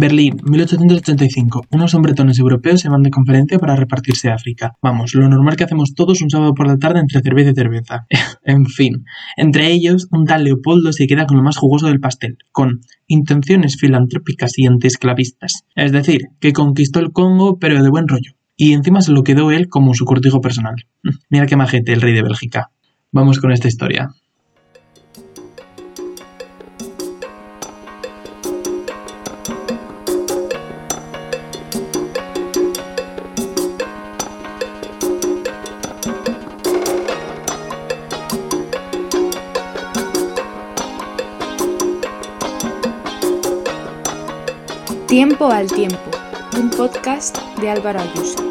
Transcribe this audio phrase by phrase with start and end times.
[0.00, 1.66] Berlín, 1885.
[1.72, 4.72] Unos hombretones europeos se van de conferencia para repartirse África.
[4.80, 8.06] Vamos, lo normal que hacemos todos un sábado por la tarde entre cerveza y cerveza.
[8.44, 9.04] en fin,
[9.36, 13.76] entre ellos, un tal Leopoldo se queda con lo más jugoso del pastel, con intenciones
[13.76, 15.64] filantrópicas y antiesclavistas.
[15.74, 18.32] Es decir, que conquistó el Congo, pero de buen rollo.
[18.56, 20.76] Y encima se lo quedó él como su cortijo personal.
[21.28, 22.70] Mira qué majete el rey de Bélgica.
[23.12, 24.14] Vamos con esta historia.
[45.10, 46.08] Tiempo al Tiempo,
[46.56, 48.49] un podcast de Álvaro Ayuso.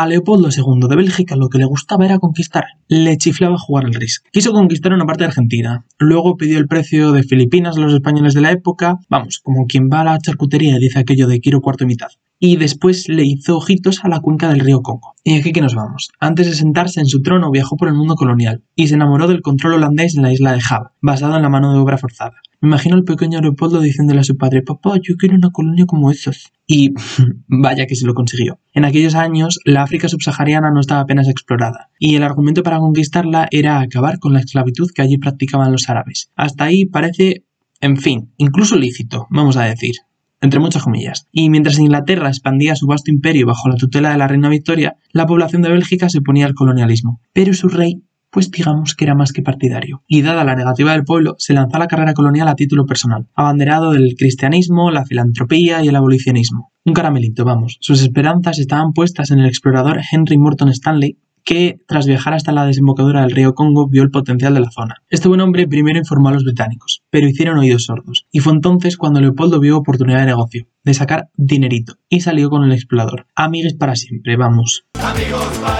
[0.00, 3.92] A Leopoldo II de Bélgica lo que le gustaba era conquistar, le chiflaba jugar al
[3.92, 4.24] Risk.
[4.32, 8.32] Quiso conquistar una parte de Argentina, luego pidió el precio de Filipinas a los españoles
[8.32, 11.60] de la época, vamos, como quien va a la charcutería y dice aquello de quiero
[11.60, 12.08] cuarto y mitad.
[12.38, 15.16] Y después le hizo ojitos a la cuenca del río Congo.
[15.22, 16.08] Y aquí que nos vamos.
[16.18, 19.42] Antes de sentarse en su trono viajó por el mundo colonial y se enamoró del
[19.42, 22.40] control holandés en la isla de Java, basado en la mano de obra forzada.
[22.62, 26.52] Imagino al pequeño Leopoldo diciéndole a su padre, papá, yo quiero una colonia como esas.
[26.66, 26.92] Y
[27.48, 28.58] vaya que se lo consiguió.
[28.74, 33.48] En aquellos años, la África subsahariana no estaba apenas explorada, y el argumento para conquistarla
[33.50, 36.30] era acabar con la esclavitud que allí practicaban los árabes.
[36.36, 37.44] Hasta ahí parece,
[37.80, 39.94] en fin, incluso lícito, vamos a decir
[40.40, 41.26] entre muchas comillas.
[41.32, 45.26] Y mientras Inglaterra expandía su vasto imperio bajo la tutela de la reina Victoria, la
[45.26, 47.20] población de Bélgica se oponía al colonialismo.
[47.32, 50.02] Pero su rey pues digamos que era más que partidario.
[50.06, 53.26] Y dada la negativa del pueblo, se lanzó a la carrera colonial a título personal,
[53.34, 56.72] abanderado del cristianismo, la filantropía y el abolicionismo.
[56.84, 57.76] Un caramelito, vamos.
[57.80, 62.66] Sus esperanzas estaban puestas en el explorador Henry Morton Stanley, que, tras viajar hasta la
[62.66, 64.96] desembocadura del río Congo, vio el potencial de la zona.
[65.08, 68.96] Este buen hombre primero informó a los británicos, pero hicieron oídos sordos, y fue entonces
[68.96, 73.26] cuando Leopoldo vio oportunidad de negocio, de sacar dinerito, y salió con el explorador.
[73.34, 74.84] Amigos para siempre, vamos.
[74.94, 75.79] Amigos para.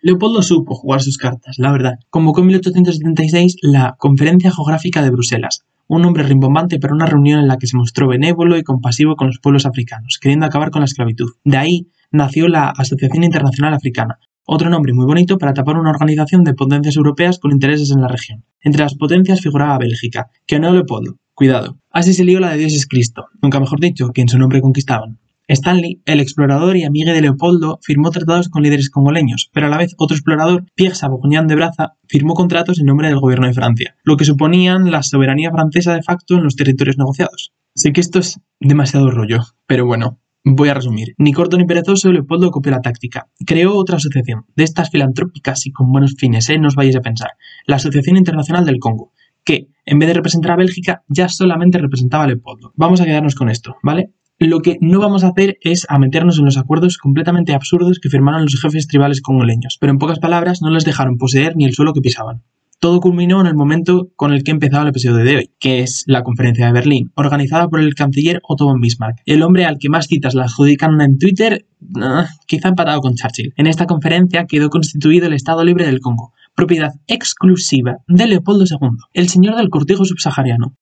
[0.00, 1.98] Leopoldo supo jugar sus cartas, la verdad.
[2.10, 7.48] Convocó en 1876 la Conferencia Geográfica de Bruselas, un hombre rimbombante para una reunión en
[7.48, 10.86] la que se mostró benévolo y compasivo con los pueblos africanos, queriendo acabar con la
[10.86, 11.32] esclavitud.
[11.44, 16.44] De ahí nació la Asociación Internacional Africana, otro nombre muy bonito para tapar una organización
[16.44, 18.44] de potencias europeas con intereses en la región.
[18.60, 21.16] Entre las potencias figuraba Bélgica, que no Leopoldo.
[21.34, 21.78] Cuidado.
[21.90, 24.60] Así se lió la de Dios es Cristo, nunca mejor dicho, que en su nombre
[24.60, 25.18] conquistaban.
[25.48, 29.78] Stanley, el explorador y amigo de Leopoldo, firmó tratados con líderes congoleños, pero a la
[29.78, 33.96] vez otro explorador, Pierre Sabougnan de Braza, firmó contratos en nombre del gobierno de Francia,
[34.04, 37.52] lo que suponían la soberanía francesa de facto en los territorios negociados.
[37.74, 40.18] Sé que esto es demasiado rollo, pero bueno,
[40.50, 41.14] Voy a resumir.
[41.18, 43.28] Ni corto ni perezoso, Leopoldo copió la táctica.
[43.44, 46.58] Creó otra asociación, de estas filantrópicas y con buenos fines, ¿eh?
[46.58, 47.32] no os vayáis a pensar.
[47.66, 49.12] La Asociación Internacional del Congo,
[49.44, 52.72] que, en vez de representar a Bélgica, ya solamente representaba a Leopoldo.
[52.76, 54.12] Vamos a quedarnos con esto, ¿vale?
[54.40, 58.08] Lo que no vamos a hacer es a meternos en los acuerdos completamente absurdos que
[58.08, 61.74] firmaron los jefes tribales congoleños, pero en pocas palabras no les dejaron poseer ni el
[61.74, 62.44] suelo que pisaban.
[62.78, 66.04] Todo culminó en el momento con el que empezaba el episodio de hoy, que es
[66.06, 69.88] la conferencia de Berlín, organizada por el canciller Otto von Bismarck, el hombre al que
[69.88, 71.66] más citas la adjudican en Twitter,
[72.00, 73.52] ah, quizá empatado con Churchill.
[73.56, 78.98] En esta conferencia quedó constituido el Estado Libre del Congo, propiedad exclusiva de Leopoldo II,
[79.14, 80.76] el señor del cortijo subsahariano.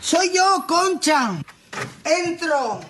[0.00, 1.40] Soy yo, Concha.
[2.04, 2.80] ¡Entro!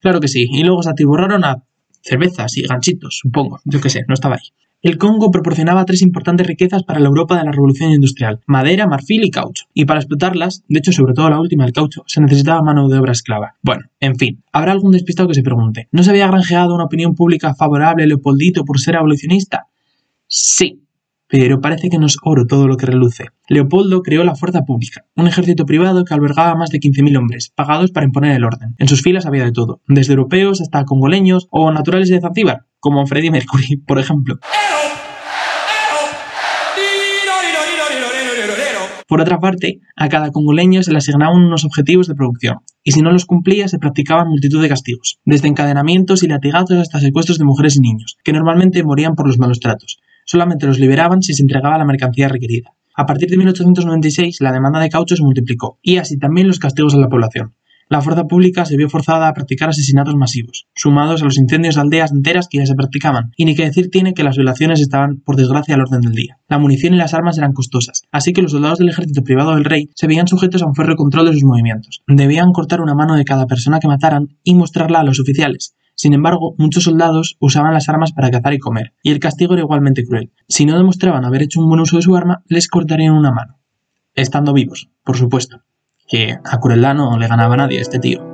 [0.00, 1.64] Claro que sí, y luego se atiborraron a
[2.02, 4.52] cervezas y ganchitos, supongo, yo qué sé, no estaba ahí.
[4.84, 9.24] El Congo proporcionaba tres importantes riquezas para la Europa de la Revolución Industrial, madera, marfil
[9.24, 9.64] y caucho.
[9.72, 12.98] Y para explotarlas, de hecho sobre todo la última, el caucho, se necesitaba mano de
[12.98, 13.54] obra esclava.
[13.62, 17.14] Bueno, en fin, habrá algún despistado que se pregunte, ¿no se había granjeado una opinión
[17.14, 19.68] pública favorable a Leopoldito por ser abolicionista?
[20.26, 20.83] Sí,
[21.28, 23.26] pero parece que no es oro todo lo que reluce.
[23.48, 27.90] Leopoldo creó la fuerza pública, un ejército privado que albergaba más de 15.000 hombres, pagados
[27.90, 28.74] para imponer el orden.
[28.78, 33.06] En sus filas había de todo, desde europeos hasta congoleños o naturales de Zanzíbar, como
[33.06, 34.38] Freddie Mercury, por ejemplo.
[39.06, 43.02] Por otra parte, a cada congoleño se le asignaban unos objetivos de producción, y si
[43.02, 47.44] no los cumplía se practicaban multitud de castigos, desde encadenamientos y latigazos hasta secuestros de
[47.44, 51.42] mujeres y niños, que normalmente morían por los malos tratos, solamente los liberaban si se
[51.42, 52.72] entregaba la mercancía requerida.
[52.96, 56.94] A partir de 1896 la demanda de caucho se multiplicó y así también los castigos
[56.94, 57.54] a la población.
[57.90, 61.82] La fuerza pública se vio forzada a practicar asesinatos masivos, sumados a los incendios de
[61.82, 65.18] aldeas enteras que ya se practicaban, y ni que decir tiene que las violaciones estaban,
[65.18, 66.38] por desgracia, al orden del día.
[66.48, 69.64] La munición y las armas eran costosas, así que los soldados del ejército privado del
[69.64, 72.02] rey se veían sujetos a un férreo control de sus movimientos.
[72.06, 76.12] Debían cortar una mano de cada persona que mataran y mostrarla a los oficiales, sin
[76.12, 80.04] embargo, muchos soldados usaban las armas para cazar y comer, y el castigo era igualmente
[80.04, 80.32] cruel.
[80.48, 83.58] Si no demostraban haber hecho un buen uso de su arma, les cortarían una mano.
[84.14, 85.62] Estando vivos, por supuesto.
[86.06, 88.33] Que a crueldad no le ganaba a nadie este tío.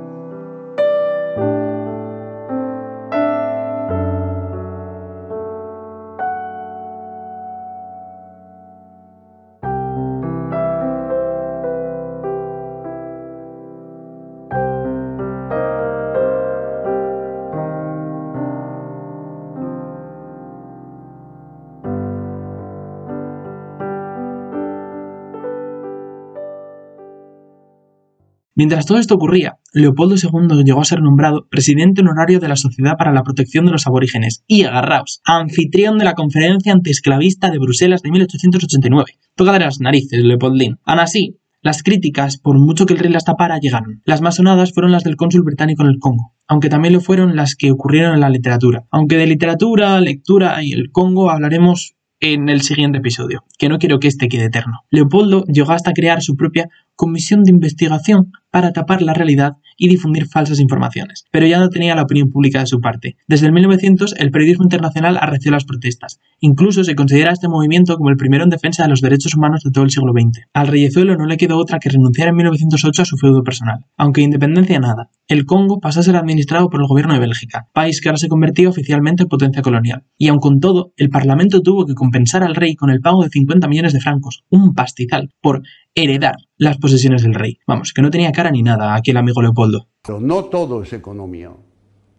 [28.61, 32.95] Mientras todo esto ocurría, Leopoldo II llegó a ser nombrado presidente honorario de la Sociedad
[32.95, 38.03] para la Protección de los Aborígenes y, agarraos, anfitrión de la Conferencia Antiesclavista de Bruselas
[38.03, 39.17] de 1889.
[39.33, 40.77] Toca de las narices, Leopoldín.
[40.85, 44.03] Aún así, las críticas, por mucho que el rey las tapara, llegaron.
[44.05, 47.35] Las más sonadas fueron las del cónsul británico en el Congo, aunque también lo fueron
[47.35, 48.83] las que ocurrieron en la literatura.
[48.91, 53.99] Aunque de literatura, lectura y el Congo hablaremos en el siguiente episodio, que no quiero
[53.99, 54.81] que este quede eterno.
[54.91, 60.27] Leopoldo llegó hasta crear su propia comisión de investigación para tapar la realidad y difundir
[60.27, 63.17] falsas informaciones, pero ya no tenía la opinión pública de su parte.
[63.27, 66.19] Desde el 1900 el periodismo internacional arreció las protestas.
[66.39, 69.71] Incluso se considera este movimiento como el primero en defensa de los derechos humanos de
[69.71, 70.45] todo el siglo XX.
[70.53, 73.85] Al reyezuelo no le quedó otra que renunciar en 1908 a su feudo personal.
[73.97, 78.01] Aunque independencia nada, el Congo pasó a ser administrado por el gobierno de Bélgica, país
[78.01, 80.03] que ahora se convertía oficialmente en potencia colonial.
[80.17, 83.29] Y aun con todo, el Parlamento tuvo que compensar al rey con el pago de
[83.29, 85.61] 50 millones de francos, un pastizal, por
[85.95, 87.59] heredar las posesiones del rey.
[87.67, 89.87] Vamos, que no tenía cara ni nada aquel amigo Leopoldo.
[90.03, 91.51] Pero no todo es economía.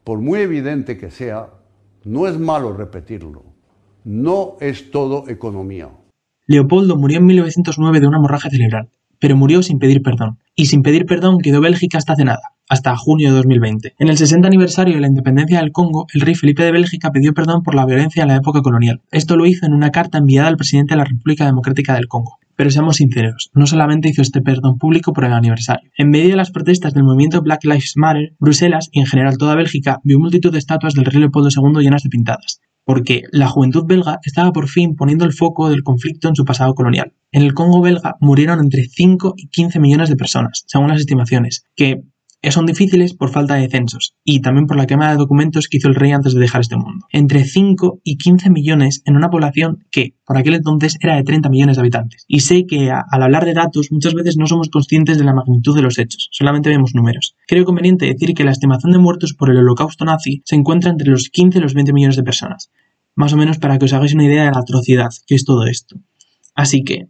[0.04, 1.50] Por muy evidente que sea,
[2.04, 3.44] no es malo repetirlo.
[4.04, 5.90] No es todo economía.
[6.46, 8.90] Leopoldo murió en 1909 de una hemorragia cerebral,
[9.20, 10.38] pero murió sin pedir perdón.
[10.56, 13.94] Y sin pedir perdón quedó Bélgica hasta hace nada, hasta junio de 2020.
[13.98, 17.34] En el 60 aniversario de la independencia del Congo, el rey Felipe de Bélgica pidió
[17.34, 19.02] perdón por la violencia en la época colonial.
[19.10, 22.38] Esto lo hizo en una carta enviada al presidente de la República Democrática del Congo.
[22.54, 25.90] Pero seamos sinceros, no solamente hizo este perdón público por el aniversario.
[25.96, 29.54] En medio de las protestas del movimiento Black Lives Matter, Bruselas y en general toda
[29.54, 33.84] Bélgica vio multitud de estatuas del rey Leopoldo II llenas de pintadas, porque la juventud
[33.86, 37.14] belga estaba por fin poniendo el foco del conflicto en su pasado colonial.
[37.32, 41.64] En el Congo belga murieron entre 5 y 15 millones de personas, según las estimaciones,
[41.74, 42.02] que
[42.50, 45.88] son difíciles por falta de censos y también por la quema de documentos que hizo
[45.88, 47.06] el rey antes de dejar este mundo.
[47.12, 51.48] Entre 5 y 15 millones en una población que por aquel entonces era de 30
[51.48, 52.24] millones de habitantes.
[52.26, 55.76] Y sé que al hablar de datos muchas veces no somos conscientes de la magnitud
[55.76, 57.36] de los hechos, solamente vemos números.
[57.46, 61.10] Creo conveniente decir que la estimación de muertos por el holocausto nazi se encuentra entre
[61.10, 62.70] los 15 y los 20 millones de personas.
[63.14, 65.66] Más o menos para que os hagáis una idea de la atrocidad que es todo
[65.66, 65.96] esto.
[66.54, 67.06] Así que,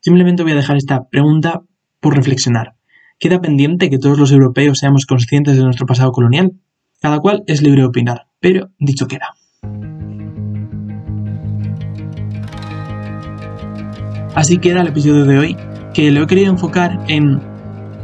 [0.00, 1.62] simplemente voy a dejar esta pregunta
[2.00, 2.74] por reflexionar.
[3.22, 6.54] Queda pendiente que todos los europeos seamos conscientes de nuestro pasado colonial.
[7.00, 9.36] Cada cual es libre de opinar, pero dicho queda.
[14.34, 15.56] Así queda el episodio de hoy,
[15.94, 17.40] que lo he querido enfocar en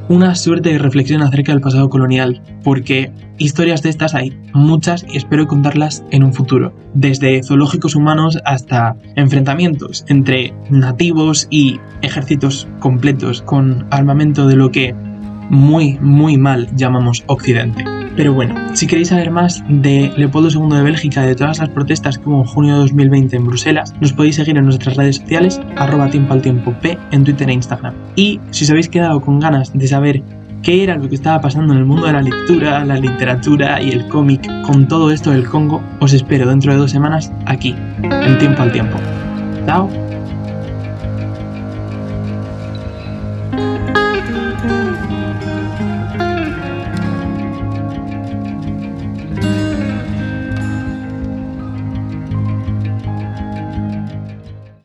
[0.09, 5.17] una suerte de reflexión acerca del pasado colonial, porque historias de estas hay muchas y
[5.17, 13.43] espero contarlas en un futuro, desde zoológicos humanos hasta enfrentamientos entre nativos y ejércitos completos
[13.43, 14.95] con armamento de lo que
[15.51, 17.85] muy, muy mal llamamos Occidente.
[18.17, 22.19] Pero bueno, si queréis saber más de Leopoldo II de Bélgica de todas las protestas
[22.19, 25.61] que hubo en junio de 2020 en Bruselas, nos podéis seguir en nuestras redes sociales,
[25.77, 27.95] arroba tiempo al tiempo P en Twitter e Instagram.
[28.17, 30.23] Y si os habéis quedado con ganas de saber
[30.63, 33.91] qué era lo que estaba pasando en el mundo de la lectura, la literatura y
[33.91, 38.39] el cómic con todo esto del Congo, os espero dentro de dos semanas aquí, en
[38.39, 38.99] Tiempo al Tiempo.
[39.65, 39.89] Chao.